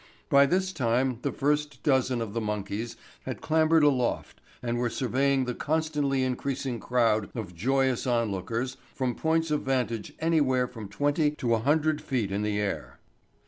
By 0.29 0.47
this 0.47 0.73
time 0.73 1.19
the 1.21 1.31
first 1.31 1.83
dozen 1.83 2.23
of 2.23 2.33
the 2.33 2.41
monkeys 2.41 2.95
had 3.27 3.39
clambered 3.39 3.83
aloft 3.83 4.41
and 4.63 4.79
were 4.79 4.89
surveying 4.89 5.45
the 5.45 5.53
constantly 5.53 6.23
increasing 6.23 6.79
crowd 6.79 7.29
of 7.35 7.53
joyous 7.53 8.07
onlookers 8.07 8.77
from 8.95 9.13
points 9.13 9.51
of 9.51 9.61
vantage 9.61 10.13
anywhere 10.17 10.67
from 10.67 10.87
twenty 10.89 11.29
to 11.35 11.53
a 11.53 11.59
hundred 11.59 12.01
feet 12.01 12.31
in 12.31 12.41
the 12.41 12.59
air. 12.59 12.97